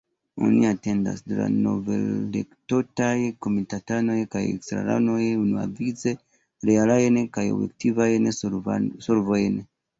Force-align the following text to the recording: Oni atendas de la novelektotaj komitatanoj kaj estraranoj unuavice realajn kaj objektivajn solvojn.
Oni 0.45 0.61
atendas 0.67 1.19
de 1.31 1.35
la 1.39 1.45
novelektotaj 1.57 3.11
komitatanoj 3.47 4.17
kaj 4.37 4.43
estraranoj 4.55 5.21
unuavice 5.45 6.17
realajn 6.73 7.23
kaj 7.39 7.47
objektivajn 7.61 8.35
solvojn. 8.41 9.65